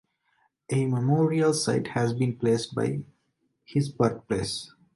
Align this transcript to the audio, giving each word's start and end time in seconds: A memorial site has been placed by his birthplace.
A 0.71 0.87
memorial 0.87 1.53
site 1.53 1.89
has 1.89 2.11
been 2.11 2.35
placed 2.35 2.73
by 2.73 3.03
his 3.63 3.89
birthplace. 3.89 4.71